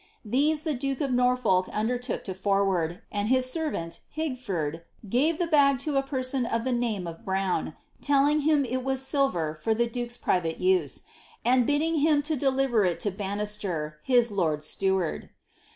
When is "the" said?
0.63-0.73, 5.37-5.45, 6.63-6.71, 9.75-9.85